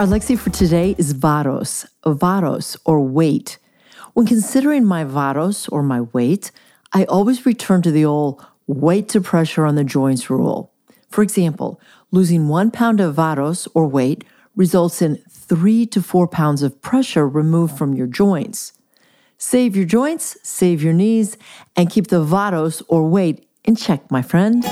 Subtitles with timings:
[0.00, 3.58] Our lexi for today is varos, varos or weight.
[4.14, 6.52] When considering my varos or my weight,
[6.94, 10.72] I always return to the old weight to pressure on the joints rule.
[11.10, 11.78] For example,
[12.10, 14.24] losing one pound of varos or weight
[14.56, 18.72] results in three to four pounds of pressure removed from your joints.
[19.36, 21.36] Save your joints, save your knees,
[21.76, 24.64] and keep the varos or weight in check, my friend.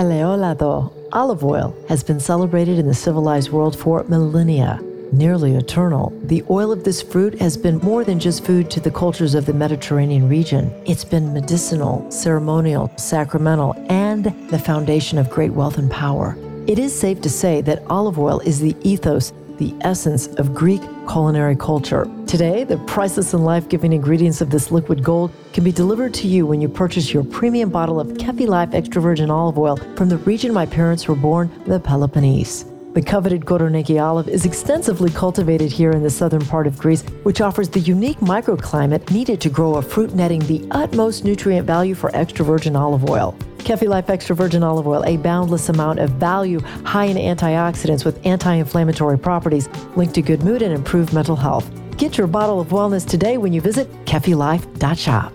[0.00, 4.80] Eleolado, olive oil, has been celebrated in the civilized world for millennia.
[5.12, 8.90] Nearly eternal, the oil of this fruit has been more than just food to the
[8.90, 10.72] cultures of the Mediterranean region.
[10.86, 16.34] It's been medicinal, ceremonial, sacramental, and the foundation of great wealth and power.
[16.66, 20.80] It is safe to say that olive oil is the ethos the essence of Greek
[21.06, 22.10] culinary culture.
[22.26, 26.26] Today, the priceless and life giving ingredients of this liquid gold can be delivered to
[26.26, 30.08] you when you purchase your premium bottle of Kefi Life extra virgin olive oil from
[30.08, 32.64] the region my parents were born, the Peloponnese.
[32.94, 37.40] The coveted Koroneiki olive is extensively cultivated here in the southern part of Greece, which
[37.40, 42.10] offers the unique microclimate needed to grow a fruit netting the utmost nutrient value for
[42.16, 43.36] extra virgin olive oil.
[43.60, 48.24] Kefi Life Extra Virgin Olive Oil, a boundless amount of value, high in antioxidants with
[48.26, 51.70] anti inflammatory properties, linked to good mood and improved mental health.
[51.96, 55.32] Get your bottle of wellness today when you visit kefilife.shop.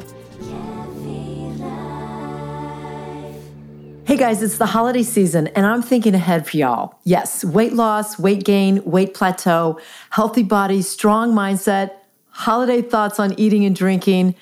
[4.05, 6.99] Hey guys, it's the holiday season and I'm thinking ahead for y'all.
[7.05, 9.79] Yes, weight loss, weight gain, weight plateau,
[10.11, 11.91] healthy body, strong mindset,
[12.29, 14.35] holiday thoughts on eating and drinking.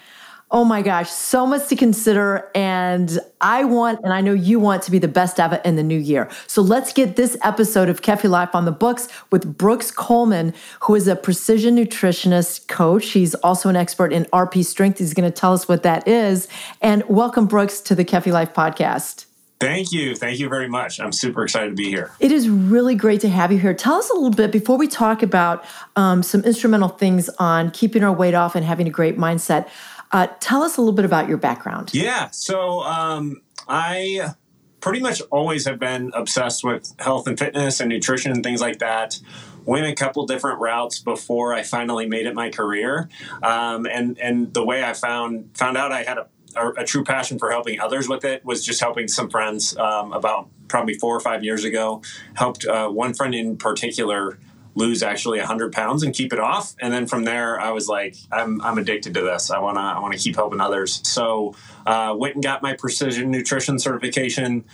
[0.56, 2.52] Oh my gosh, so much to consider.
[2.54, 5.82] And I want, and I know you want to be the best ever in the
[5.82, 6.30] new year.
[6.46, 10.94] So let's get this episode of Kefi Life on the books with Brooks Coleman, who
[10.94, 13.10] is a precision nutritionist coach.
[13.10, 15.00] He's also an expert in RP strength.
[15.00, 16.48] He's going to tell us what that is.
[16.82, 19.26] And welcome, Brooks, to the Kefi Life podcast.
[19.64, 20.14] Thank you.
[20.14, 21.00] Thank you very much.
[21.00, 22.12] I'm super excited to be here.
[22.20, 23.74] It is really great to have you here.
[23.74, 25.64] Tell us a little bit before we talk about
[25.96, 29.70] um, some instrumental things on keeping our weight off and having a great mindset.
[30.14, 31.94] Uh, tell us a little bit about your background.
[31.94, 32.30] Yeah.
[32.30, 34.34] So um, I
[34.80, 38.80] pretty much always have been obsessed with health and fitness and nutrition and things like
[38.80, 39.20] that
[39.66, 43.10] went a couple different routes before I finally made it my career.
[43.42, 47.40] Um, and and the way I found found out I had a a, true passion
[47.40, 51.20] for helping others with it was just helping some friends um, about probably four or
[51.20, 52.02] five years ago.
[52.36, 54.38] Helped uh, one friend in particular
[54.76, 56.76] lose actually 100 pounds and keep it off.
[56.82, 59.52] And then from there i was like i'm, I'm addicted to this.
[59.52, 61.02] I want to i want to keep helping others.
[61.08, 64.66] So uh, went and got my precision nutrition certification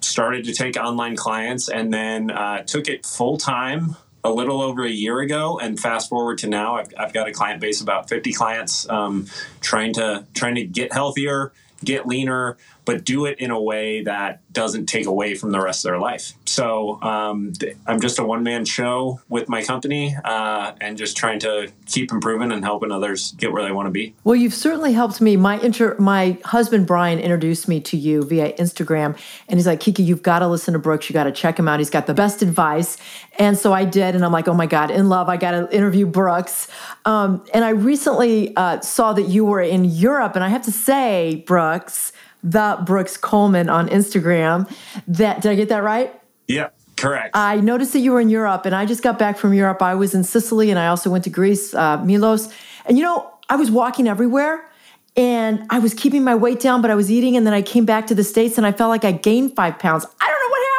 [0.00, 4.84] started to take online clients and then uh, took it full time a little over
[4.84, 5.58] a year ago.
[5.58, 9.26] And fast forward to now I've, I've got a client base about 50 clients um,
[9.60, 11.52] trying to trying to get healthier
[11.84, 15.84] get leaner but do it in a way that doesn't take away from the rest
[15.84, 16.32] of their life.
[16.48, 17.52] So um,
[17.86, 22.10] I'm just a one man show with my company uh, and just trying to keep
[22.10, 24.14] improving and helping others get where they want to be.
[24.24, 25.36] Well, you've certainly helped me.
[25.36, 30.02] My inter- my husband Brian introduced me to you via Instagram, and he's like, Kiki,
[30.02, 31.08] you've got to listen to Brooks.
[31.08, 31.80] You got to check him out.
[31.80, 32.96] He's got the best advice.
[33.38, 35.28] And so I did, and I'm like, oh my God, in love.
[35.28, 36.68] I got to interview Brooks.
[37.04, 40.72] Um, and I recently uh, saw that you were in Europe, and I have to
[40.72, 44.70] say, Brooks the Brooks Coleman on Instagram.
[45.08, 46.17] That did I get that right?
[46.48, 46.70] Yeah.
[46.96, 47.36] Correct.
[47.36, 49.80] I noticed that you were in Europe, and I just got back from Europe.
[49.82, 52.52] I was in Sicily, and I also went to Greece, uh, Milos.
[52.86, 54.68] And you know, I was walking everywhere,
[55.16, 57.36] and I was keeping my weight down, but I was eating.
[57.36, 59.78] And then I came back to the states, and I felt like I gained five
[59.78, 60.06] pounds.
[60.20, 60.37] I don't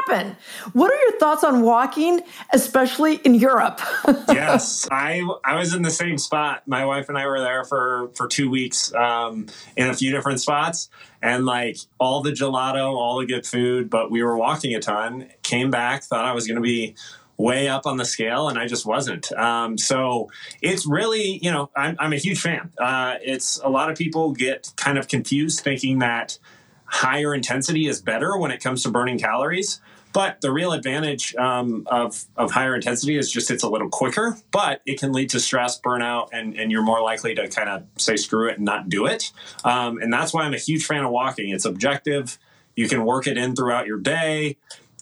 [0.09, 0.25] what.
[0.73, 2.21] What are your thoughts on walking,
[2.53, 3.79] especially in Europe?
[4.29, 6.63] yes, I I was in the same spot.
[6.67, 10.39] My wife and I were there for for two weeks um, in a few different
[10.39, 10.89] spots
[11.21, 15.29] and like all the gelato, all the good food, but we were walking a ton.
[15.44, 16.95] Came back, thought I was going to be
[17.38, 19.31] way up on the scale, and I just wasn't.
[19.31, 20.29] Um, so
[20.61, 22.71] it's really, you know, I'm, I'm a huge fan.
[22.77, 26.38] Uh, it's a lot of people get kind of confused thinking that
[26.89, 29.79] higher intensity is better when it comes to burning calories.
[30.11, 34.38] But the real advantage um, of, of higher intensity is just it's a little quicker,
[34.51, 37.83] but it can lead to stress, burnout, and, and you're more likely to kind of
[37.97, 39.31] say screw it and not do it.
[39.63, 41.50] Um, and that's why I'm a huge fan of walking.
[41.50, 42.39] It's objective.
[42.75, 44.57] You can work it in throughout your day.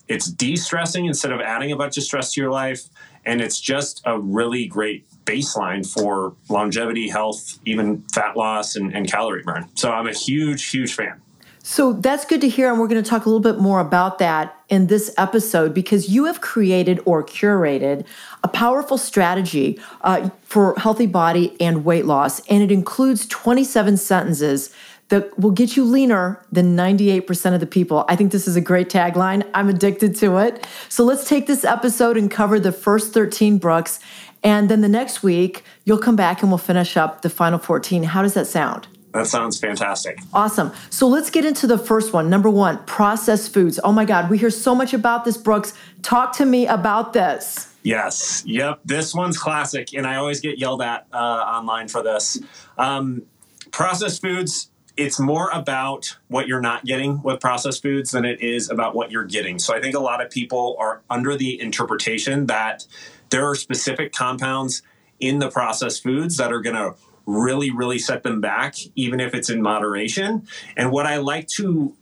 [0.07, 2.83] It's de stressing instead of adding a bunch of stress to your life.
[3.25, 9.09] And it's just a really great baseline for longevity, health, even fat loss and, and
[9.09, 9.67] calorie burn.
[9.75, 11.21] So I'm a huge, huge fan.
[11.67, 12.69] So that's good to hear.
[12.69, 16.07] And we're going to talk a little bit more about that in this episode because
[16.07, 18.05] you have created or curated
[18.41, 22.39] a powerful strategy uh, for healthy body and weight loss.
[22.47, 24.73] And it includes 27 sentences
[25.09, 28.05] that will get you leaner than 98% of the people.
[28.07, 29.45] I think this is a great tagline.
[29.53, 30.65] I'm addicted to it.
[30.87, 33.99] So let's take this episode and cover the first 13 Brooks.
[34.41, 38.03] And then the next week, you'll come back and we'll finish up the final 14.
[38.03, 38.87] How does that sound?
[39.17, 40.19] That sounds fantastic.
[40.31, 40.71] Awesome.
[40.91, 42.29] So let's get into the first one.
[42.29, 43.79] Number one, processed foods.
[43.83, 45.73] Oh my God, we hear so much about this, Brooks.
[46.03, 47.73] Talk to me about this.
[47.81, 48.43] Yes.
[48.45, 48.81] Yep.
[48.85, 52.39] This one's classic, and I always get yelled at uh, online for this.
[52.77, 53.23] Um,
[53.71, 58.69] processed foods it's more about what you're not getting with processed foods than it is
[58.69, 59.59] about what you're getting.
[59.59, 62.87] So I think a lot of people are under the interpretation that
[63.29, 64.81] there are specific compounds
[65.19, 66.95] in the processed foods that are going to
[67.27, 70.47] really, really set them back, even if it's in moderation.
[70.75, 71.95] And what I like to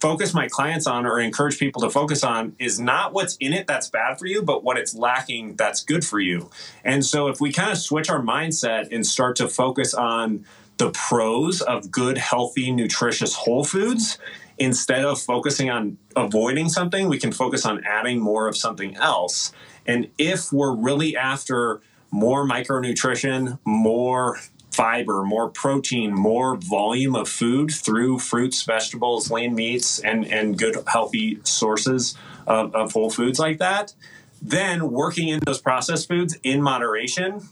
[0.00, 3.68] focus my clients on or encourage people to focus on is not what's in it
[3.68, 6.50] that's bad for you, but what it's lacking that's good for you.
[6.82, 10.44] And so if we kind of switch our mindset and start to focus on
[10.82, 14.18] the pros of good, healthy, nutritious whole foods.
[14.58, 19.52] Instead of focusing on avoiding something, we can focus on adding more of something else.
[19.86, 21.80] And if we're really after
[22.10, 24.38] more micronutrition, more
[24.72, 30.76] fiber, more protein, more volume of food through fruits, vegetables, lean meats, and, and good
[30.86, 32.16] healthy sources
[32.46, 33.94] of, of whole foods like that,
[34.40, 37.46] then working in those processed foods in moderation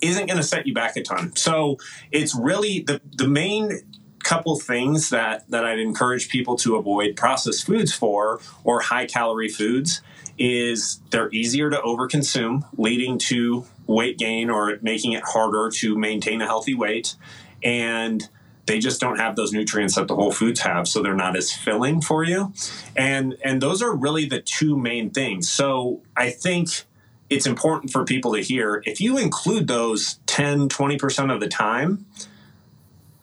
[0.00, 1.36] isn't going to set you back a ton.
[1.36, 1.76] So
[2.10, 3.80] it's really the the main
[4.22, 9.48] couple things that that I'd encourage people to avoid processed foods for or high calorie
[9.48, 10.00] foods
[10.36, 16.40] is they're easier to overconsume, leading to weight gain or making it harder to maintain
[16.40, 17.16] a healthy weight.
[17.62, 18.28] And
[18.66, 21.52] they just don't have those nutrients that the whole foods have so they're not as
[21.52, 22.52] filling for you.
[22.96, 25.50] And and those are really the two main things.
[25.50, 26.84] So i think
[27.30, 32.06] it's important for people to hear if you include those 10 20% of the time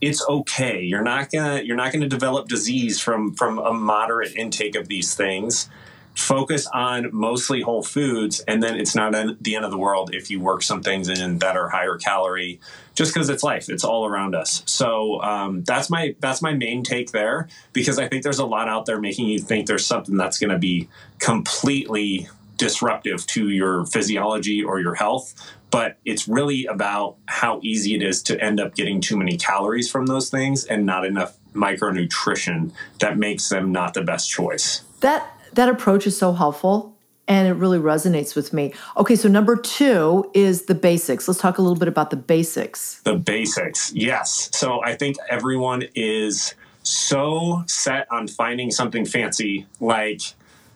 [0.01, 0.81] it's okay.
[0.81, 5.13] You're not gonna you're not gonna develop disease from from a moderate intake of these
[5.13, 5.69] things
[6.15, 10.29] focus on mostly whole foods and then it's not the end of the world if
[10.29, 12.59] you work some things in that are higher calorie
[12.93, 14.61] just because it's life it's all around us.
[14.65, 18.67] So um, that's my that's my main take there because i think there's a lot
[18.67, 23.85] out there making you think there's something that's going to be completely disruptive to your
[23.85, 25.33] physiology or your health
[25.71, 29.89] but it's really about how easy it is to end up getting too many calories
[29.89, 34.83] from those things and not enough micronutrition that makes them not the best choice.
[34.99, 36.95] That that approach is so helpful
[37.27, 38.73] and it really resonates with me.
[38.97, 41.27] Okay so number two is the basics.
[41.27, 43.01] Let's talk a little bit about the basics.
[43.01, 44.49] The basics yes.
[44.53, 50.21] So i think everyone is so set on finding something fancy like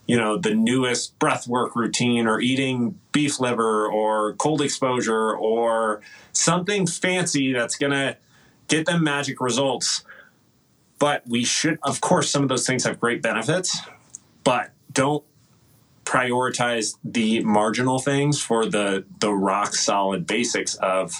[0.06, 6.01] you know the newest breath work routine or eating beef liver or cold exposure or
[6.31, 8.16] something fancy that's going to
[8.68, 10.04] get them magic results.
[11.00, 13.77] But we should of course some of those things have great benefits
[14.45, 15.25] but don't
[16.05, 21.13] prioritize the marginal things for the the rock solid basics of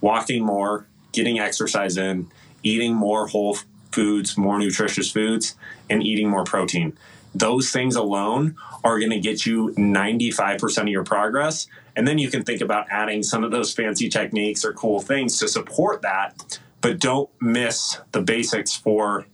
[0.00, 2.26] walking more getting exercise in
[2.62, 3.58] eating more whole
[3.92, 5.56] foods more nutritious foods
[5.90, 6.96] and eating more protein
[7.34, 11.66] those things alone are going to get you 95% of your progress.
[11.96, 15.38] And then you can think about adding some of those fancy techniques or cool things
[15.38, 16.58] to support that.
[16.80, 19.26] But don't miss the basics for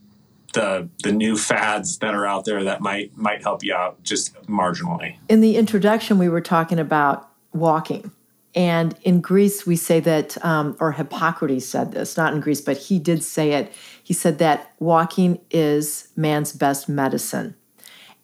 [0.54, 4.34] the the new fads that are out there that might might help you out just
[4.44, 5.16] marginally.
[5.28, 8.10] In the introduction, we were talking about walking.
[8.56, 12.76] And in Greece, we say that, um, or Hippocrates said this, not in Greece, but
[12.76, 13.72] he did say it.
[14.04, 17.56] He said that walking is man's best medicine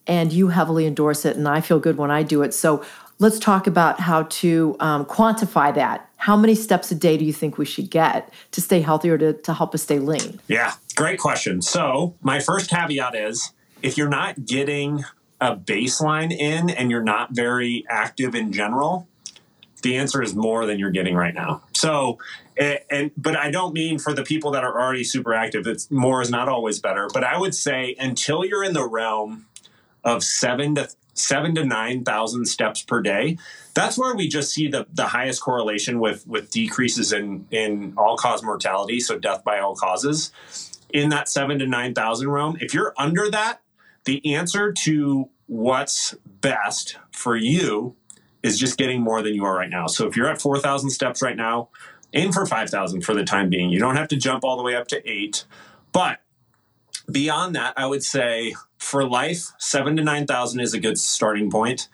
[0.06, 2.52] and you heavily endorse it, and I feel good when I do it.
[2.52, 2.84] So
[3.20, 6.09] let's talk about how to um, quantify that.
[6.20, 9.16] How many steps a day do you think we should get to stay healthy or
[9.16, 10.38] to, to help us stay lean?
[10.48, 11.62] Yeah, great question.
[11.62, 15.04] So, my first caveat is if you're not getting
[15.40, 19.08] a baseline in and you're not very active in general,
[19.80, 21.62] the answer is more than you're getting right now.
[21.72, 22.18] So,
[22.58, 25.66] and but I don't mean for the people that are already super active.
[25.66, 27.08] It's more is not always better.
[27.10, 29.46] But I would say until you're in the realm
[30.04, 33.38] of seven to seven to nine thousand steps per day.
[33.74, 38.16] That's where we just see the, the highest correlation with with decreases in in all
[38.16, 40.32] cause mortality, so death by all causes.
[40.92, 42.56] in that seven to 9,000 realm.
[42.60, 43.60] If you're under that,
[44.06, 47.94] the answer to what's best for you
[48.42, 49.86] is just getting more than you are right now.
[49.86, 51.68] So if you're at 4,000 steps right now,
[52.12, 53.70] aim for 5,000 for the time being.
[53.70, 55.44] You don't have to jump all the way up to eight.
[55.92, 56.20] But
[57.12, 61.88] beyond that, I would say for life, seven to 9,000 is a good starting point.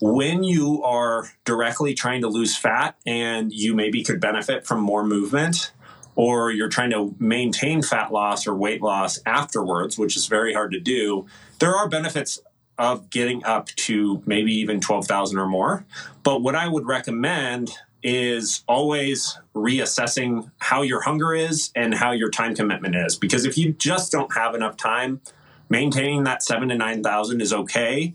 [0.00, 5.04] When you are directly trying to lose fat and you maybe could benefit from more
[5.04, 5.72] movement,
[6.16, 10.72] or you're trying to maintain fat loss or weight loss afterwards, which is very hard
[10.72, 11.26] to do,
[11.60, 12.40] there are benefits
[12.78, 15.84] of getting up to maybe even 12,000 or more.
[16.22, 17.72] But what I would recommend
[18.06, 23.16] is always reassessing how your hunger is and how your time commitment is.
[23.16, 25.20] Because if you just don't have enough time,
[25.68, 28.14] maintaining that seven to 9,000 is okay.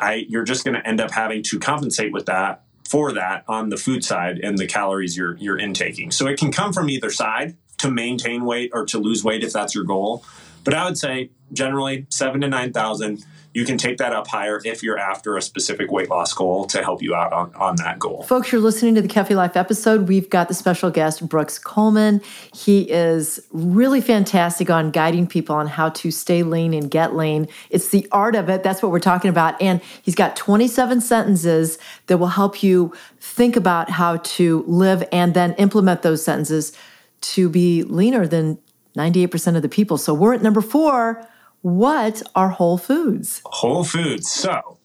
[0.00, 3.68] I, you're just going to end up having to compensate with that for that on
[3.68, 6.10] the food side and the calories you're you're intaking.
[6.10, 9.52] So it can come from either side to maintain weight or to lose weight if
[9.52, 10.24] that's your goal.
[10.64, 14.60] But I would say generally seven to nine thousand you can take that up higher
[14.64, 17.98] if you're after a specific weight loss goal to help you out on, on that
[17.98, 18.22] goal.
[18.22, 20.08] Folks, you're listening to the Kefi Life episode.
[20.08, 22.22] We've got the special guest, Brooks Coleman.
[22.54, 27.46] He is really fantastic on guiding people on how to stay lean and get lean.
[27.68, 28.62] It's the art of it.
[28.62, 29.60] That's what we're talking about.
[29.60, 35.34] And he's got 27 sentences that will help you think about how to live and
[35.34, 36.72] then implement those sentences
[37.20, 38.58] to be leaner than
[38.96, 39.98] 98% of the people.
[39.98, 41.26] So we're at number four
[41.62, 43.40] what are whole foods?
[43.44, 44.30] Whole foods.
[44.30, 44.78] So,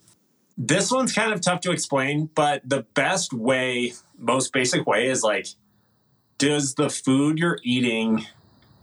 [0.57, 5.21] this one's kind of tough to explain, but the best way, most basic way is
[5.21, 5.47] like
[6.37, 8.25] does the food you're eating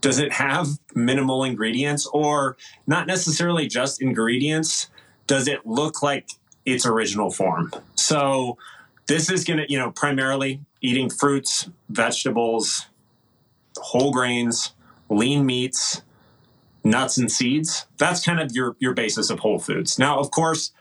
[0.00, 4.90] does it have minimal ingredients or not necessarily just ingredients?
[5.26, 6.28] Does it look like
[6.66, 7.72] its original form?
[7.94, 8.58] So,
[9.06, 12.86] this is going to, you know, primarily eating fruits, vegetables,
[13.78, 14.74] whole grains,
[15.08, 16.02] lean meats,
[16.84, 17.86] nuts and seeds.
[17.98, 19.98] That's kind of your your basis of whole foods.
[19.98, 20.72] Now, of course,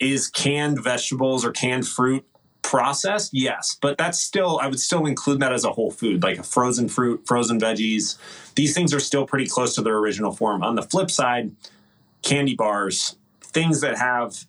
[0.00, 2.24] is canned vegetables or canned fruit
[2.62, 3.30] processed?
[3.32, 6.42] Yes, but that's still I would still include that as a whole food, like a
[6.42, 8.18] frozen fruit, frozen veggies.
[8.56, 10.62] These things are still pretty close to their original form.
[10.62, 11.52] On the flip side,
[12.22, 14.46] candy bars, things that have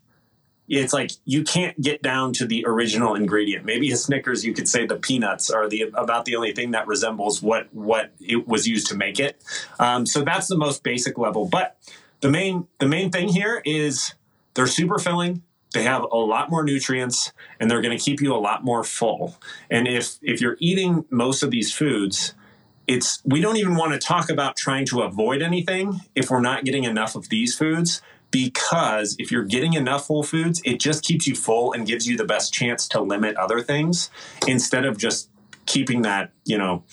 [0.67, 3.65] it's like you can't get down to the original ingredient.
[3.65, 6.87] Maybe a Snickers, you could say the peanuts are the about the only thing that
[6.87, 9.41] resembles what what it was used to make it.
[9.79, 11.45] Um, so that's the most basic level.
[11.45, 11.77] But
[12.21, 14.13] the main the main thing here is
[14.55, 15.43] they're super filling.
[15.73, 18.83] They have a lot more nutrients, and they're going to keep you a lot more
[18.83, 19.37] full.
[19.69, 22.33] And if if you're eating most of these foods,
[22.87, 26.65] it's we don't even want to talk about trying to avoid anything if we're not
[26.65, 31.27] getting enough of these foods because if you're getting enough whole foods, it just keeps
[31.27, 34.09] you full and gives you the best chance to limit other things
[34.47, 35.29] instead of just
[35.65, 36.83] keeping that, you know,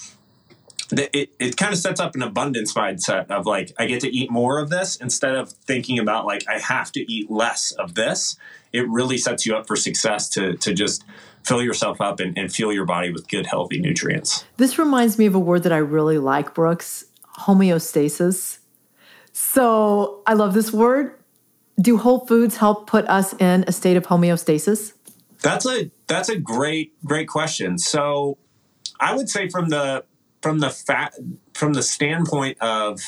[0.93, 4.31] it, it kind of sets up an abundance mindset of like, I get to eat
[4.31, 8.37] more of this instead of thinking about like, I have to eat less of this.
[8.73, 11.05] It really sets you up for success to, to just
[11.45, 14.45] fill yourself up and, and your body with good, healthy nutrients.
[14.57, 17.05] This reminds me of a word that I really like, Brooks
[17.41, 18.59] homeostasis.
[19.33, 21.17] So I love this word
[21.81, 24.93] do whole foods help put us in a state of homeostasis?
[25.43, 27.78] That's a that's a great great question.
[27.78, 28.38] So
[28.99, 30.04] I would say from the
[30.40, 31.14] from the fat
[31.52, 33.00] from the standpoint of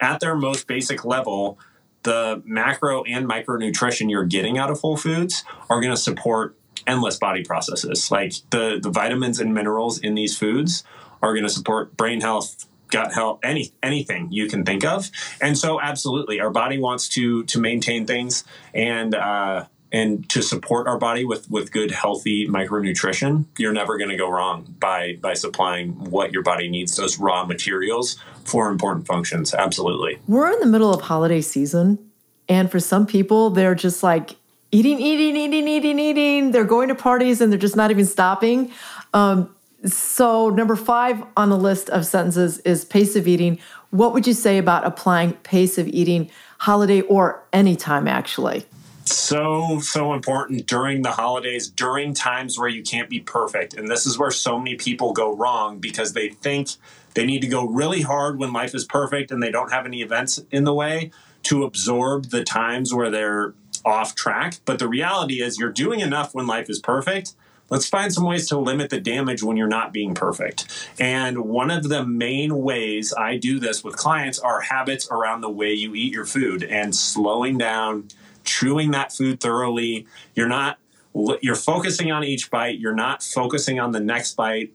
[0.00, 1.58] at their most basic level,
[2.02, 7.16] the macro and micronutrition you're getting out of whole foods are going to support endless
[7.18, 8.10] body processes.
[8.10, 10.84] Like the the vitamins and minerals in these foods
[11.22, 15.10] are going to support brain health, gut health, any anything you can think of.
[15.40, 20.86] And so, absolutely, our body wants to to maintain things and uh, and to support
[20.86, 23.46] our body with with good, healthy micronutrition.
[23.58, 27.44] You're never going to go wrong by by supplying what your body needs, those raw
[27.44, 29.52] materials for important functions.
[29.52, 31.98] Absolutely, we're in the middle of holiday season,
[32.48, 34.36] and for some people, they're just like
[34.70, 36.50] eating, eating, eating, eating, eating.
[36.52, 38.72] They're going to parties and they're just not even stopping.
[39.12, 39.53] Um,
[39.84, 43.58] so, number five on the list of sentences is pace of eating.
[43.90, 48.64] What would you say about applying pace of eating holiday or anytime, actually?
[49.04, 53.74] So, so important during the holidays, during times where you can't be perfect.
[53.74, 56.70] And this is where so many people go wrong because they think
[57.12, 60.00] they need to go really hard when life is perfect and they don't have any
[60.00, 61.10] events in the way
[61.42, 63.52] to absorb the times where they're
[63.84, 64.60] off track.
[64.64, 67.34] But the reality is, you're doing enough when life is perfect
[67.70, 70.88] let's find some ways to limit the damage when you're not being perfect.
[70.98, 75.50] And one of the main ways I do this with clients are habits around the
[75.50, 78.08] way you eat your food and slowing down,
[78.44, 80.06] chewing that food thoroughly.
[80.34, 80.78] You're not
[81.42, 84.72] you're focusing on each bite, you're not focusing on the next bite.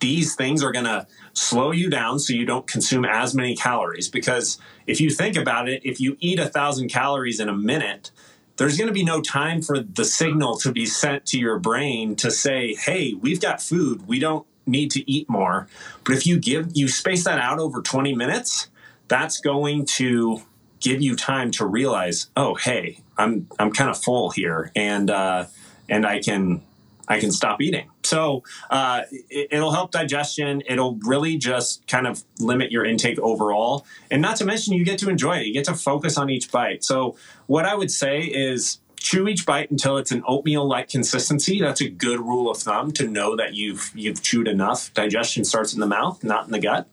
[0.00, 4.08] these things are going to slow you down so you don't consume as many calories.
[4.08, 8.10] Because if you think about it, if you eat a thousand calories in a minute,
[8.56, 12.16] there's going to be no time for the signal to be sent to your brain
[12.16, 14.06] to say, hey, we've got food.
[14.06, 15.68] We don't need to eat more.
[16.04, 18.68] But if you give, you space that out over 20 minutes,
[19.08, 20.42] that's going to
[20.80, 24.70] give you time to realize, oh, hey, I'm, I'm kind of full here.
[24.76, 25.46] And, uh,
[25.88, 26.62] and I can,
[27.08, 27.90] I can stop eating.
[28.14, 30.62] So uh, it, will help digestion.
[30.68, 33.86] It'll really just kind of limit your intake overall.
[34.08, 35.46] And not to mention, you get to enjoy it.
[35.46, 36.84] You get to focus on each bite.
[36.84, 37.16] So
[37.48, 41.60] what I would say is chew each bite until it's an oatmeal like consistency.
[41.60, 44.94] That's a good rule of thumb to know that you've you've chewed enough.
[44.94, 46.86] Digestion starts in the mouth, not in the gut.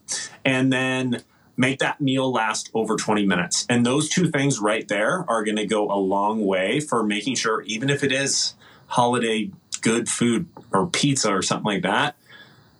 [0.44, 1.22] And then
[1.56, 3.64] make that meal last over 20 minutes.
[3.68, 7.36] And those two things right there are going to go a long way for making
[7.36, 8.54] sure even if it is
[8.88, 9.52] holiday
[9.82, 12.16] good food or pizza or something like that,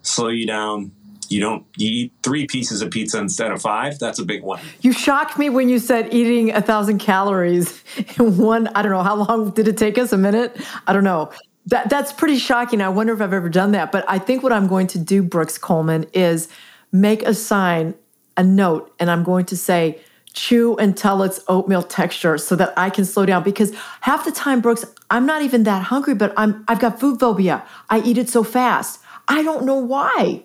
[0.03, 0.93] slow you down.
[1.29, 3.99] You don't you eat three pieces of pizza instead of five.
[3.99, 4.61] That's a big one.
[4.81, 7.83] You shocked me when you said eating a thousand calories
[8.19, 8.69] in one.
[8.69, 10.13] I don't know how long did it take us?
[10.13, 10.57] A minute?
[10.87, 11.31] I don't know.
[11.67, 12.81] That that's pretty shocking.
[12.83, 13.93] I wonder if I've ever done that.
[13.93, 16.49] But I think what I'm going to do, Brooks Coleman, is
[16.91, 17.95] make a sign,
[18.37, 20.01] a note, and I'm going to say
[20.33, 24.61] chew until it's oatmeal texture so that I can slow down because half the time
[24.61, 27.65] Brooks I'm not even that hungry but I'm I've got food phobia.
[27.91, 29.01] I eat it so fast.
[29.29, 30.45] I don't know why.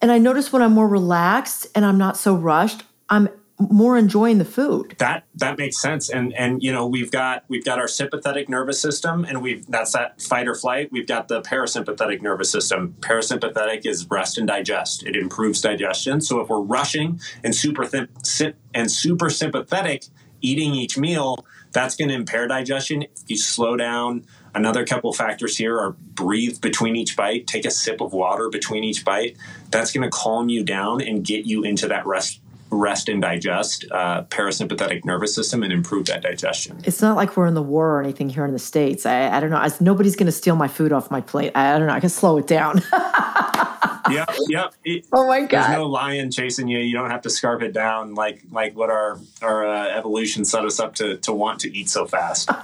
[0.00, 3.28] And I notice when I'm more relaxed and I'm not so rushed, I'm
[3.58, 4.94] more enjoying the food.
[4.98, 6.08] That that makes sense.
[6.10, 9.92] And and you know, we've got we've got our sympathetic nervous system and we've that's
[9.92, 10.90] that fight or flight.
[10.92, 12.94] We've got the parasympathetic nervous system.
[13.00, 15.04] Parasympathetic is rest and digest.
[15.04, 16.20] It improves digestion.
[16.20, 20.04] So if we're rushing and super th- and super sympathetic
[20.42, 23.02] eating each meal, that's going to impair digestion.
[23.02, 27.70] If you slow down, another couple factors here are breathe between each bite, take a
[27.70, 29.38] sip of water between each bite.
[29.70, 33.84] That's going to calm you down and get you into that rest rest and digest
[33.90, 36.80] uh, parasympathetic nervous system and improve that digestion.
[36.84, 39.06] It's not like we're in the war or anything here in the States.
[39.06, 39.56] I, I don't know.
[39.56, 41.52] I, nobody's going to steal my food off my plate.
[41.54, 41.94] I, I, don't know.
[41.94, 42.82] I can slow it down.
[44.10, 44.74] yep, yep.
[44.84, 45.68] It, oh my god!
[45.68, 46.78] There's no lion chasing you.
[46.78, 50.64] You don't have to scarf it down like like what our our uh, evolution set
[50.64, 52.50] us up to to want to eat so fast.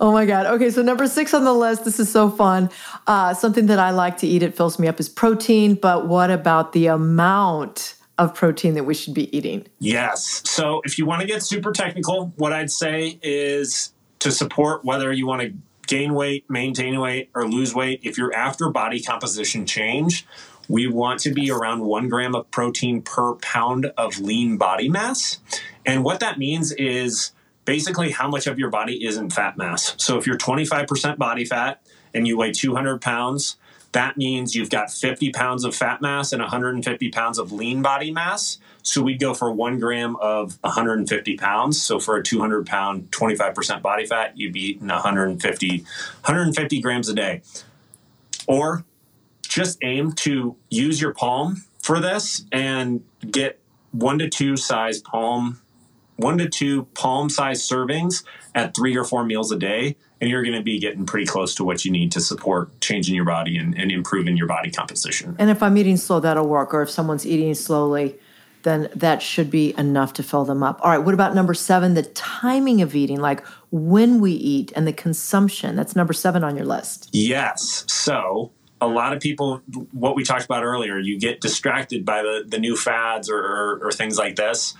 [0.00, 0.46] oh my god.
[0.46, 1.84] Okay, so number six on the list.
[1.84, 2.70] This is so fun.
[3.06, 4.42] Uh, something that I like to eat.
[4.42, 5.74] It fills me up is protein.
[5.74, 7.94] But what about the amount?
[8.18, 9.66] Of protein that we should be eating?
[9.78, 10.42] Yes.
[10.44, 15.12] So if you want to get super technical, what I'd say is to support whether
[15.12, 15.52] you want to
[15.86, 20.26] gain weight, maintain weight, or lose weight, if you're after body composition change,
[20.68, 25.38] we want to be around one gram of protein per pound of lean body mass.
[25.84, 27.32] And what that means is
[27.64, 29.94] basically how much of your body is in fat mass.
[29.98, 31.82] So if you're 25% body fat
[32.14, 33.56] and you weigh 200 pounds,
[33.96, 38.10] that means you've got 50 pounds of fat mass and 150 pounds of lean body
[38.10, 38.58] mass.
[38.82, 41.80] So we'd go for one gram of 150 pounds.
[41.80, 47.14] So for a 200 pound, 25% body fat, you'd be eating 150, 150 grams a
[47.14, 47.40] day.
[48.46, 48.84] Or
[49.40, 53.58] just aim to use your palm for this and get
[53.92, 55.62] one to two size palm,
[56.16, 58.24] one to two palm sized servings
[58.54, 61.54] at three or four meals a day and you're going to be getting pretty close
[61.56, 65.36] to what you need to support changing your body and, and improving your body composition.
[65.38, 66.72] And if I'm eating slow, that'll work.
[66.72, 68.18] Or if someone's eating slowly,
[68.62, 70.80] then that should be enough to fill them up.
[70.82, 74.86] All right, what about number seven, the timing of eating, like when we eat and
[74.86, 75.76] the consumption?
[75.76, 77.10] That's number seven on your list.
[77.12, 77.84] Yes.
[77.86, 78.50] So
[78.80, 79.60] a lot of people,
[79.92, 83.80] what we talked about earlier, you get distracted by the, the new fads or, or,
[83.84, 84.74] or things like this.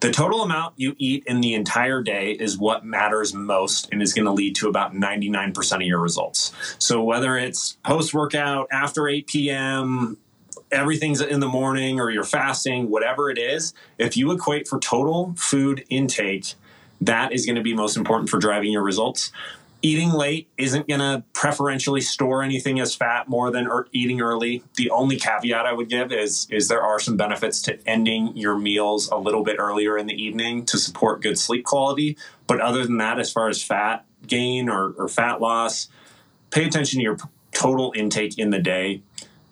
[0.00, 4.12] The total amount you eat in the entire day is what matters most and is
[4.12, 6.52] going to lead to about 99% of your results.
[6.78, 10.18] So, whether it's post workout, after 8 p.m.,
[10.70, 15.34] everything's in the morning, or you're fasting, whatever it is, if you equate for total
[15.36, 16.54] food intake,
[17.00, 19.32] that is going to be most important for driving your results
[19.86, 24.64] eating late isn't going to preferentially store anything as fat more than er- eating early.
[24.74, 28.58] The only caveat I would give is is there are some benefits to ending your
[28.58, 32.18] meals a little bit earlier in the evening to support good sleep quality.
[32.48, 35.88] But other than that, as far as fat gain or, or fat loss,
[36.50, 37.18] pay attention to your
[37.52, 39.02] total intake in the day,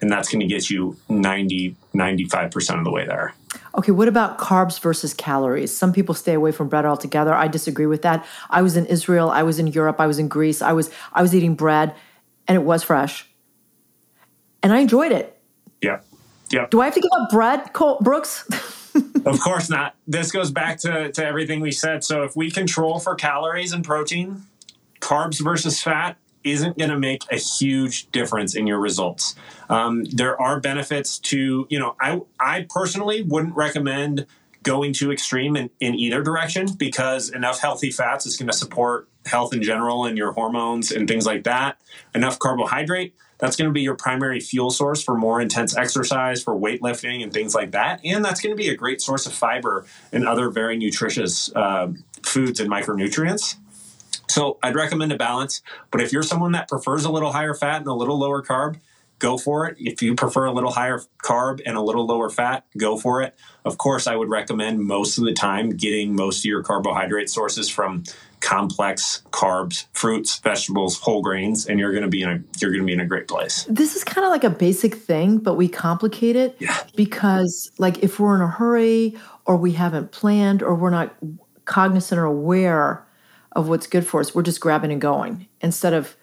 [0.01, 3.35] and that's going to get you 90 95% of the way there.
[3.77, 5.77] Okay, what about carbs versus calories?
[5.77, 7.35] Some people stay away from bread altogether.
[7.35, 8.25] I disagree with that.
[8.49, 10.63] I was in Israel, I was in Europe, I was in Greece.
[10.63, 11.95] I was I was eating bread
[12.47, 13.29] and it was fresh.
[14.63, 15.39] And I enjoyed it.
[15.83, 16.01] Yeah.
[16.51, 16.67] Yeah.
[16.71, 18.49] Do I have to give up bread, Cole, Brooks?
[19.27, 19.95] of course not.
[20.07, 22.05] This goes back to, to everything we said.
[22.05, 24.43] So if we control for calories and protein,
[25.01, 29.35] carbs versus fat, isn't going to make a huge difference in your results.
[29.69, 34.27] Um, there are benefits to, you know, I, I personally wouldn't recommend
[34.63, 39.09] going too extreme in, in either direction because enough healthy fats is going to support
[39.27, 41.79] health in general and your hormones and things like that.
[42.15, 46.55] Enough carbohydrate, that's going to be your primary fuel source for more intense exercise, for
[46.55, 48.01] weightlifting, and things like that.
[48.05, 51.93] And that's going to be a great source of fiber and other very nutritious uh,
[52.23, 53.57] foods and micronutrients.
[54.29, 55.63] So I'd recommend a balance.
[55.91, 58.79] But if you're someone that prefers a little higher fat and a little lower carb,
[59.19, 59.77] go for it.
[59.79, 63.35] If you prefer a little higher carb and a little lower fat, go for it.
[63.65, 67.69] Of course, I would recommend most of the time getting most of your carbohydrate sources
[67.69, 68.05] from
[68.41, 72.83] complex carbs, fruits, vegetables, whole grains, and you're going to be in a you're going
[72.83, 73.65] to be in a great place.
[73.71, 76.77] This is kind of like a basic thing, but we complicate it yeah.
[76.95, 81.15] because like if we're in a hurry or we haven't planned or we're not
[81.65, 83.07] cognizant or aware
[83.55, 86.17] of what's good for us, we're just grabbing and going instead of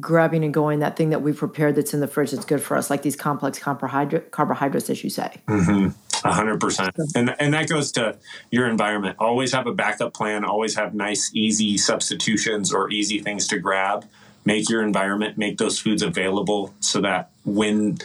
[0.00, 2.76] grabbing and going that thing that we prepared that's in the fridge that's good for
[2.76, 5.40] us, like these complex carbohydrate, carbohydrates, as you say.
[5.48, 5.88] Mm-hmm.
[6.24, 8.16] A hundred percent, and and that goes to
[8.50, 9.16] your environment.
[9.18, 10.44] Always have a backup plan.
[10.44, 14.06] Always have nice, easy substitutions or easy things to grab.
[14.44, 17.98] Make your environment, make those foods available so that when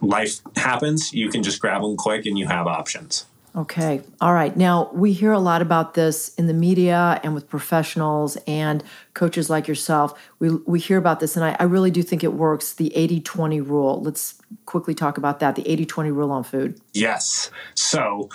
[0.00, 3.26] life happens, you can just grab them quick and you have options.
[3.56, 4.02] Okay.
[4.20, 4.56] All right.
[4.56, 8.82] Now, we hear a lot about this in the media and with professionals and
[9.14, 10.18] coaches like yourself.
[10.40, 13.20] We, we hear about this, and I, I really do think it works the 80
[13.20, 14.02] 20 rule.
[14.02, 14.34] Let's
[14.66, 16.80] quickly talk about that the 80 20 rule on food.
[16.92, 17.50] Yes.
[17.74, 18.28] So,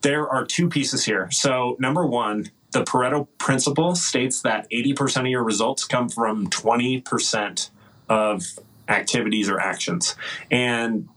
[0.00, 1.28] there are two pieces here.
[1.30, 7.70] So, number one, the Pareto principle states that 80% of your results come from 20%
[8.08, 8.44] of
[8.88, 10.16] activities or actions.
[10.50, 11.08] And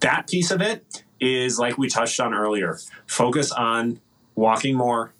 [0.00, 4.00] that piece of it is like we touched on earlier focus on
[4.34, 5.12] walking more,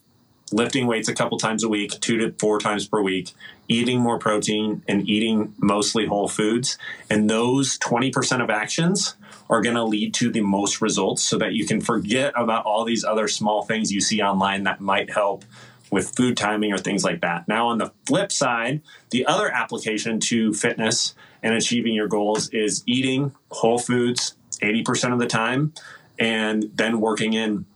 [0.51, 3.33] lifting weights a couple times a week, two to four times per week,
[3.69, 6.77] eating more protein, and eating mostly whole foods.
[7.09, 9.17] And those 20% of actions
[9.49, 12.85] are going to lead to the most results so that you can forget about all
[12.85, 15.45] these other small things you see online that might help
[15.91, 17.47] with food timing or things like that.
[17.47, 22.83] Now, on the flip side, the other application to fitness and achieving your goals is
[22.87, 25.73] eating whole foods 80% of the time
[26.19, 27.67] and then working in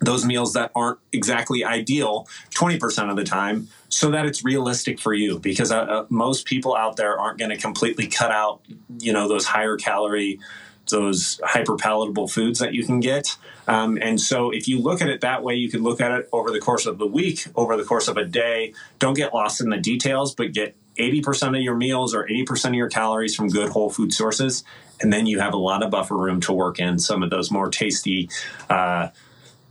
[0.00, 5.14] those meals that aren't exactly ideal 20% of the time so that it's realistic for
[5.14, 8.60] you because uh, uh, most people out there aren't going to completely cut out
[8.98, 10.38] you know those higher calorie
[10.88, 13.36] those hyper palatable foods that you can get.
[13.66, 16.28] Um, and so if you look at it that way you can look at it
[16.32, 18.74] over the course of the week over the course of a day.
[18.98, 22.74] Don't get lost in the details but get 80% of your meals or 80% of
[22.74, 24.64] your calories from good whole food sources
[25.00, 27.50] and then you have a lot of buffer room to work in some of those
[27.50, 28.30] more tasty
[28.70, 29.08] uh,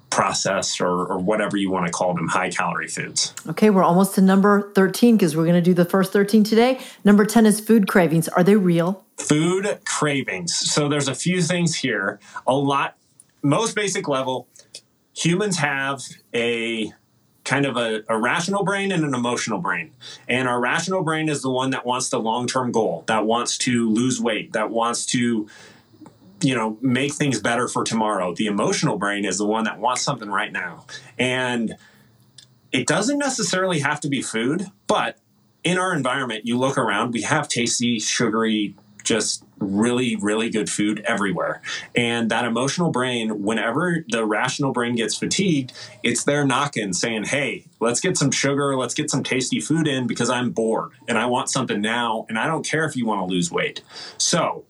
[0.09, 3.33] processed or, or, whatever you want to call them high calorie foods.
[3.49, 6.79] Okay we're almost to number 13 because we're going to do the first 13 today.
[7.03, 8.27] Number 10 is food cravings.
[8.29, 9.03] Are they real?
[9.17, 10.55] Food cravings.
[10.55, 12.19] So there's a few things here.
[12.47, 12.97] A lot
[13.41, 14.47] most basic level
[15.15, 16.01] humans have
[16.33, 16.93] a
[17.45, 19.91] kind of a, a, rational brain and an emotional brain.
[20.27, 23.57] And our rational brain is the one that wants the long term goal, that wants
[23.59, 25.47] to lose weight, that wants to,
[26.41, 28.33] you know, make things better for tomorrow.
[28.33, 30.85] The emotional brain is the one that wants something right now.
[31.17, 31.75] And
[32.71, 35.17] it doesn't necessarily have to be food, but
[35.63, 41.01] in our environment, you look around, we have tasty, sugary, just really, really good food
[41.05, 41.61] everywhere.
[41.95, 47.65] And that emotional brain, whenever the rational brain gets fatigued, it's there knocking, saying, Hey,
[47.79, 51.25] let's get some sugar, let's get some tasty food in because I'm bored and I
[51.25, 52.25] want something now.
[52.29, 53.81] And I don't care if you want to lose weight.
[54.17, 54.65] So,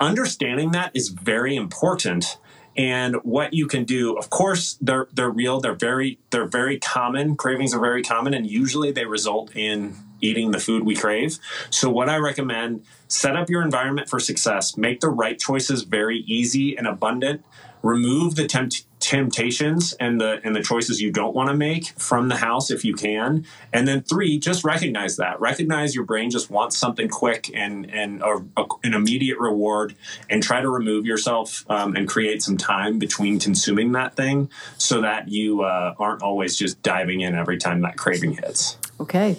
[0.00, 2.38] understanding that is very important
[2.76, 7.36] and what you can do of course they're they're real they're very they're very common
[7.36, 11.38] cravings are very common and usually they result in eating the food we crave.
[11.70, 16.20] So, what I recommend set up your environment for success, make the right choices very
[16.20, 17.44] easy and abundant,
[17.82, 22.28] remove the tempt- temptations and the and the choices you don't want to make from
[22.28, 23.44] the house if you can.
[23.72, 25.40] And then three just recognize that.
[25.40, 29.96] Recognize your brain just wants something quick and and a, a, an immediate reward
[30.30, 35.00] and try to remove yourself um, and create some time between consuming that thing so
[35.02, 38.78] that you uh, aren't always just diving in every time that craving hits.
[39.00, 39.36] Okay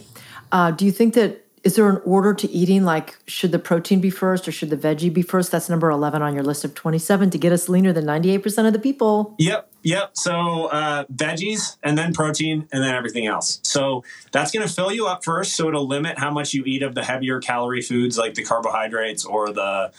[0.54, 2.84] uh, do you think that is there an order to eating?
[2.84, 5.50] Like, should the protein be first or should the veggie be first?
[5.52, 8.74] That's number 11 on your list of 27 to get us leaner than 98% of
[8.74, 9.34] the people.
[9.40, 9.70] Yep.
[9.84, 10.12] Yep.
[10.14, 13.60] So, uh, veggies and then protein and then everything else.
[13.64, 15.56] So, that's going to fill you up first.
[15.56, 19.26] So, it'll limit how much you eat of the heavier calorie foods like the carbohydrates
[19.26, 19.92] or the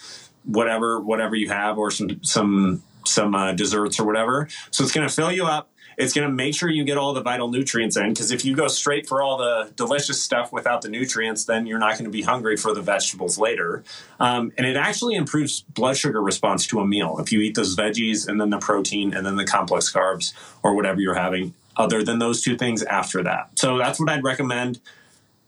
[0.45, 4.49] whatever, whatever you have or some, some, some uh, desserts or whatever.
[4.71, 7.13] So, it's going to fill you up It's going to make sure you get all
[7.13, 10.83] the vital nutrients in because if you go straight for all the delicious stuff without
[10.83, 13.85] the nutrients, then you're not going to be hungry for the vegetables later.
[14.21, 17.77] Um, and it actually improves blood sugar response to a meal if you eat those
[17.77, 22.03] veggies and then the protein and then the complex carbs or whatever you're having, other
[22.03, 23.51] than those two things after that.
[23.59, 24.81] So that's what I'd recommend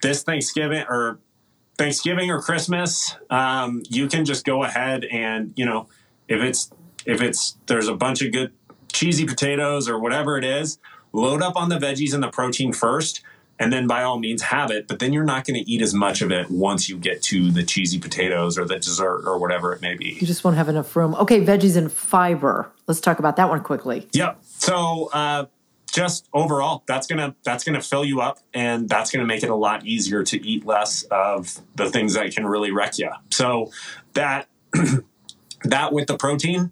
[0.03, 1.19] this Thanksgiving or
[1.79, 5.89] Thanksgiving or Christmas, um, you can just go ahead and you know
[6.29, 6.71] if it's
[7.05, 8.53] if it's there's a bunch of good
[8.93, 10.79] cheesy potatoes or whatever it is,
[11.13, 13.23] load up on the veggies and the protein first,
[13.59, 14.87] and then by all means have it.
[14.87, 17.51] But then you're not going to eat as much of it once you get to
[17.51, 20.17] the cheesy potatoes or the dessert or whatever it may be.
[20.21, 21.15] You just won't have enough room.
[21.15, 22.71] Okay, veggies and fiber.
[22.87, 24.09] Let's talk about that one quickly.
[24.13, 24.39] Yep.
[24.43, 25.47] So uh,
[25.93, 29.55] just overall that's gonna that's gonna fill you up and that's gonna make it a
[29.55, 33.71] lot easier to eat less of the things that can really wreck you so
[34.13, 34.47] that
[35.65, 36.71] that with the protein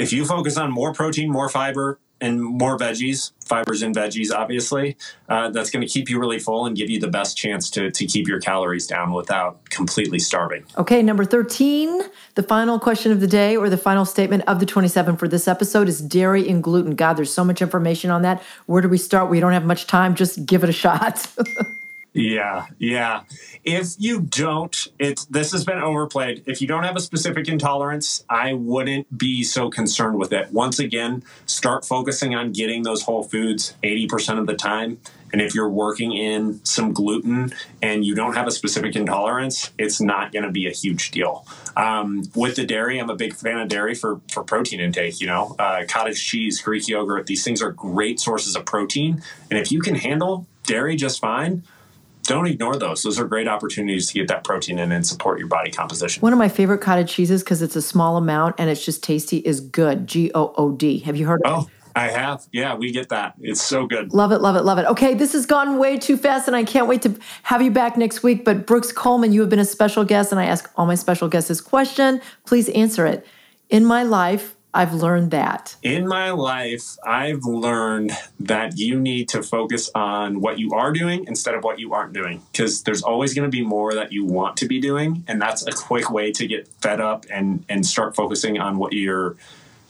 [0.00, 4.96] if you focus on more protein more fiber and more veggies, fibers and veggies, obviously,
[5.28, 7.90] uh, that's going to keep you really full and give you the best chance to,
[7.90, 10.64] to keep your calories down without completely starving.
[10.76, 12.02] Okay, number 13,
[12.34, 15.46] the final question of the day or the final statement of the 27 for this
[15.48, 16.94] episode is dairy and gluten.
[16.94, 18.42] God, there's so much information on that.
[18.66, 19.30] Where do we start?
[19.30, 20.14] We don't have much time.
[20.14, 21.26] Just give it a shot.
[22.12, 23.22] Yeah, yeah.
[23.62, 26.42] If you don't, it's this has been overplayed.
[26.46, 30.50] If you don't have a specific intolerance, I wouldn't be so concerned with it.
[30.52, 34.98] Once again, start focusing on getting those whole foods 80% of the time.
[35.32, 40.00] And if you're working in some gluten and you don't have a specific intolerance, it's
[40.00, 41.46] not going to be a huge deal.
[41.76, 45.20] Um, with the dairy, I'm a big fan of dairy for, for protein intake.
[45.20, 49.22] You know, uh, cottage cheese, Greek yogurt, these things are great sources of protein.
[49.48, 51.62] And if you can handle dairy just fine,
[52.30, 53.02] don't ignore those.
[53.02, 56.20] Those are great opportunities to get that protein in and support your body composition.
[56.20, 59.38] One of my favorite cottage cheeses because it's a small amount and it's just tasty
[59.38, 60.06] is good.
[60.06, 60.98] G O O D.
[61.00, 61.66] Have you heard of it?
[61.66, 61.70] Oh.
[61.96, 62.46] I have.
[62.52, 63.34] Yeah, we get that.
[63.40, 64.12] It's so good.
[64.12, 64.86] Love it, love it, love it.
[64.86, 67.96] Okay, this has gone way too fast, and I can't wait to have you back
[67.96, 68.44] next week.
[68.44, 71.28] But Brooks Coleman, you have been a special guest, and I ask all my special
[71.28, 72.20] guests this question.
[72.46, 73.26] Please answer it.
[73.70, 75.76] In my life, I've learned that.
[75.82, 81.24] In my life, I've learned that you need to focus on what you are doing
[81.26, 84.24] instead of what you aren't doing because there's always going to be more that you
[84.24, 87.84] want to be doing and that's a quick way to get fed up and and
[87.84, 89.36] start focusing on what your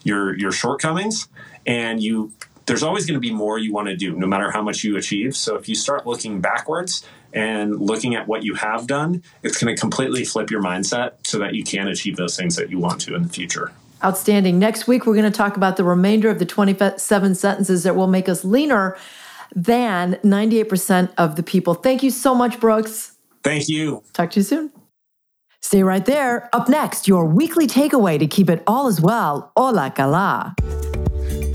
[0.03, 1.27] your your shortcomings
[1.65, 2.31] and you
[2.65, 4.95] there's always going to be more you want to do no matter how much you
[4.95, 5.35] achieve.
[5.35, 9.75] So if you start looking backwards and looking at what you have done, it's going
[9.75, 13.01] to completely flip your mindset so that you can achieve those things that you want
[13.01, 13.73] to in the future.
[14.03, 14.57] Outstanding.
[14.57, 18.07] Next week, we're going to talk about the remainder of the 27 sentences that will
[18.07, 18.97] make us leaner
[19.55, 21.73] than 98% of the people.
[21.73, 23.13] Thank you so much, Brooks.
[23.43, 24.03] Thank you.
[24.13, 24.71] Talk to you soon.
[25.61, 26.49] Stay right there.
[26.53, 29.51] Up next, your weekly takeaway to keep it all as well.
[29.55, 30.55] Ola, Kala.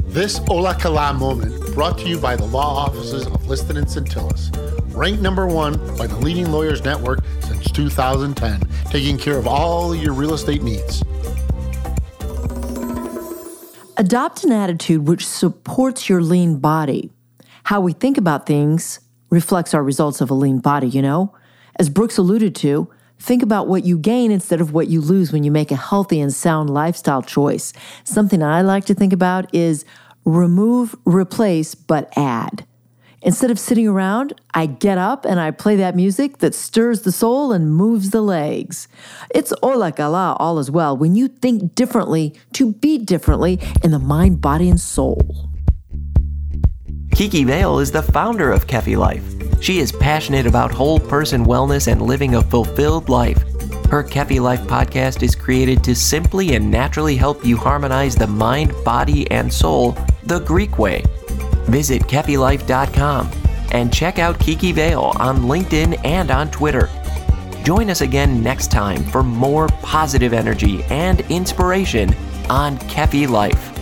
[0.04, 4.50] This Ola Kala moment brought to you by the law offices of Liston and Tsantilis.
[4.94, 10.14] Ranked number one by the leading lawyers network since 2010, taking care of all your
[10.14, 11.02] real estate needs.
[13.98, 17.10] Adopt an attitude which supports your lean body.
[17.64, 21.34] How we think about things reflects our results of a lean body, you know?
[21.76, 25.44] As Brooks alluded to, think about what you gain instead of what you lose when
[25.44, 27.72] you make a healthy and sound lifestyle choice.
[28.04, 29.86] Something I like to think about is
[30.26, 32.66] remove, replace, but add.
[33.22, 37.12] Instead of sitting around, I get up and I play that music that stirs the
[37.12, 38.88] soul and moves the legs.
[39.34, 43.98] It's Ola Kala all as well when you think differently to be differently in the
[43.98, 45.50] mind, body, and soul.
[47.14, 49.24] Kiki Vale is the founder of Kefi Life.
[49.62, 53.42] She is passionate about whole person wellness and living a fulfilled life.
[53.88, 58.74] Her Kefi Life podcast is created to simply and naturally help you harmonize the mind,
[58.84, 61.02] body, and soul the Greek way
[61.66, 63.30] Visit KefiLife.com
[63.72, 66.88] and check out Kiki Vale on LinkedIn and on Twitter.
[67.64, 72.14] Join us again next time for more positive energy and inspiration
[72.48, 73.75] on Kefi Life.